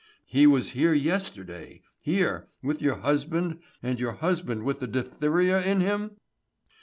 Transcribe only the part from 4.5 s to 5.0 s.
with the